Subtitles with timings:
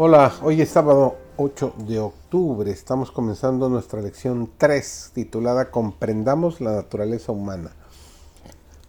[0.00, 2.70] Hola, hoy es sábado 8 de octubre.
[2.70, 7.72] Estamos comenzando nuestra lección 3 titulada Comprendamos la naturaleza humana.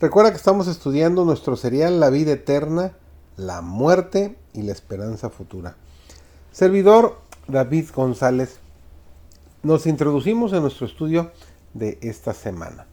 [0.00, 2.92] Recuerda que estamos estudiando nuestro serial La vida eterna,
[3.36, 5.76] la muerte y la esperanza futura.
[6.52, 8.58] Servidor David González,
[9.62, 11.32] nos introducimos en nuestro estudio
[11.74, 12.86] de esta semana.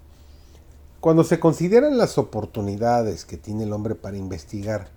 [0.99, 4.89] Cuando se consideran las oportunidades que tiene el hombre para investigar,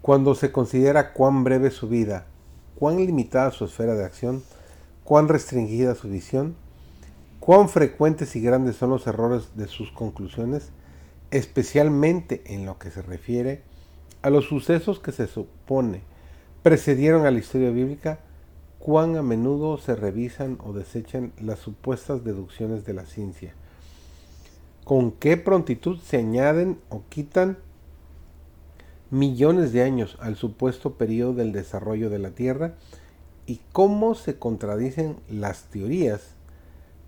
[0.00, 2.26] cuando se considera cuán breve su vida,
[2.78, 4.42] cuán limitada su esfera de acción,
[5.04, 6.56] cuán restringida su visión,
[7.40, 10.70] cuán frecuentes y grandes son los errores de sus conclusiones,
[11.30, 13.62] especialmente en lo que se refiere
[14.22, 16.02] a los sucesos que se supone
[16.62, 18.20] precedieron a la historia bíblica,
[18.78, 23.54] cuán a menudo se revisan o desechan las supuestas deducciones de la ciencia,
[24.84, 27.58] con qué prontitud se añaden o quitan
[29.10, 32.74] millones de años al supuesto periodo del desarrollo de la Tierra
[33.46, 36.34] y cómo se contradicen las teorías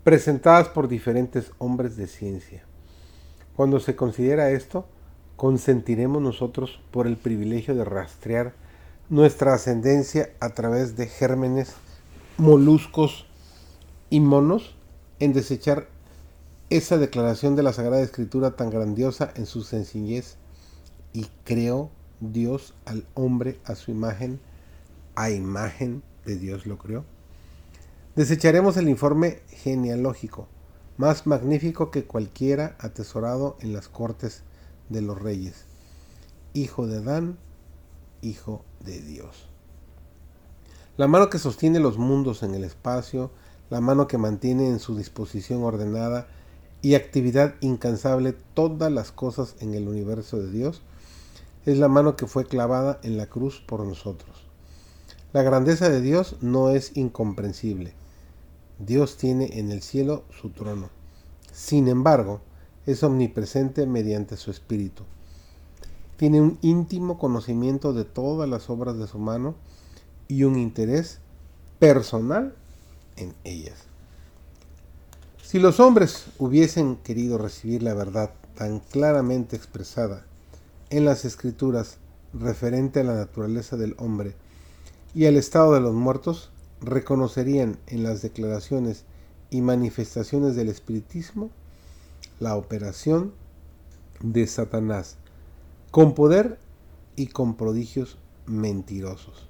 [0.03, 2.63] presentadas por diferentes hombres de ciencia.
[3.55, 4.85] Cuando se considera esto,
[5.37, 8.53] consentiremos nosotros por el privilegio de rastrear
[9.09, 11.73] nuestra ascendencia a través de gérmenes,
[12.37, 13.25] moluscos
[14.09, 14.75] y monos
[15.19, 15.87] en desechar
[16.69, 20.37] esa declaración de la Sagrada Escritura tan grandiosa en su sencillez
[21.13, 21.89] y creó
[22.19, 24.39] Dios al hombre a su imagen,
[25.15, 27.05] a imagen de Dios lo creó.
[28.15, 30.47] Desecharemos el informe genealógico,
[30.97, 34.43] más magnífico que cualquiera atesorado en las cortes
[34.89, 35.65] de los reyes.
[36.53, 37.37] Hijo de Adán,
[38.21, 39.49] hijo de Dios.
[40.97, 43.31] La mano que sostiene los mundos en el espacio,
[43.69, 46.27] la mano que mantiene en su disposición ordenada
[46.81, 50.81] y actividad incansable todas las cosas en el universo de Dios,
[51.65, 54.45] es la mano que fue clavada en la cruz por nosotros.
[55.33, 57.93] La grandeza de Dios no es incomprensible.
[58.79, 60.89] Dios tiene en el cielo su trono.
[61.51, 62.41] Sin embargo,
[62.85, 65.03] es omnipresente mediante su espíritu.
[66.17, 69.55] Tiene un íntimo conocimiento de todas las obras de su mano
[70.27, 71.19] y un interés
[71.79, 72.55] personal
[73.17, 73.83] en ellas.
[75.41, 80.25] Si los hombres hubiesen querido recibir la verdad tan claramente expresada
[80.89, 81.97] en las escrituras
[82.33, 84.35] referente a la naturaleza del hombre
[85.13, 86.49] y al estado de los muertos,
[86.81, 89.05] reconocerían en las declaraciones
[89.49, 91.49] y manifestaciones del espiritismo
[92.39, 93.33] la operación
[94.21, 95.17] de Satanás,
[95.91, 96.59] con poder
[97.15, 99.47] y con prodigios mentirosos.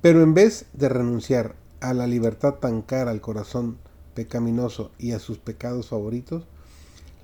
[0.00, 3.78] Pero en vez de renunciar a la libertad tan cara al corazón
[4.14, 6.44] pecaminoso y a sus pecados favoritos,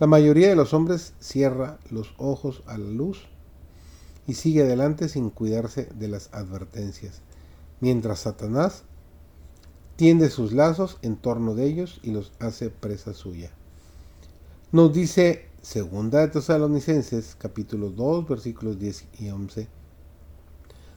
[0.00, 3.28] la mayoría de los hombres cierra los ojos a la luz
[4.26, 7.22] y sigue adelante sin cuidarse de las advertencias,
[7.80, 8.84] mientras Satanás
[9.96, 13.52] tiende sus lazos en torno de ellos y los hace presa suya.
[14.72, 19.68] Nos dice Segunda de Tesalonicenses, capítulo 2, versículos 10 y 11,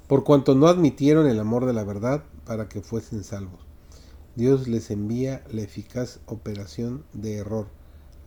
[0.08, 3.60] por cuanto no admitieron el amor de la verdad para que fuesen salvos.
[4.38, 7.68] Dios les envía la eficaz operación de error,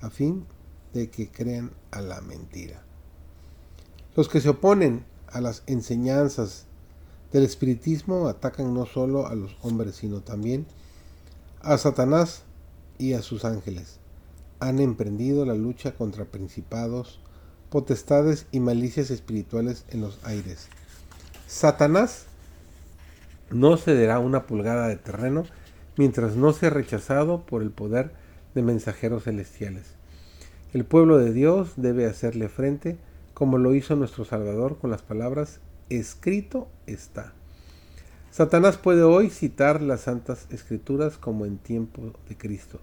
[0.03, 0.44] a fin
[0.92, 2.82] de que crean a la mentira.
[4.16, 6.66] Los que se oponen a las enseñanzas
[7.32, 10.66] del espiritismo atacan no solo a los hombres, sino también
[11.62, 12.42] a Satanás
[12.98, 13.98] y a sus ángeles.
[14.60, 17.20] Han emprendido la lucha contra principados,
[17.70, 20.69] potestades y malicias espirituales en los aires.
[21.46, 22.26] Satanás
[23.50, 25.44] no cederá una pulgada de terreno
[25.97, 28.12] mientras no sea rechazado por el poder
[28.54, 29.94] de mensajeros celestiales.
[30.72, 32.98] El pueblo de Dios debe hacerle frente
[33.34, 35.60] como lo hizo nuestro Salvador con las palabras,
[35.91, 37.33] escrito está.
[38.30, 42.80] Satanás puede hoy citar las santas escrituras como en tiempo de Cristo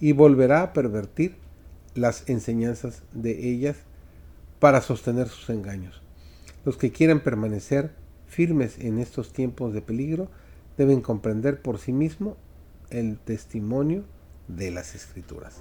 [0.00, 1.36] y volverá a pervertir
[1.94, 3.76] las enseñanzas de ellas
[4.60, 6.02] para sostener sus engaños.
[6.64, 7.92] Los que quieran permanecer
[8.26, 10.28] firmes en estos tiempos de peligro
[10.76, 12.36] deben comprender por sí mismo
[12.90, 14.04] el testimonio
[14.48, 15.56] de las escrituras.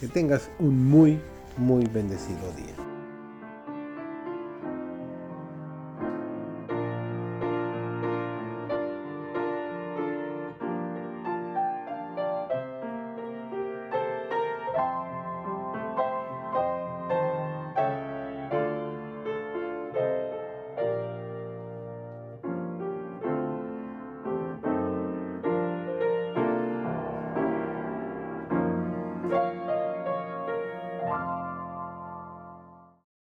[0.00, 1.20] Que tengas un muy,
[1.56, 2.91] muy bendecido día.